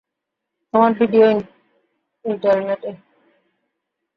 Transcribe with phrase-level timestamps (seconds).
[0.73, 1.25] তোমার ভিডিও
[2.25, 2.91] ইন্টারনেটে!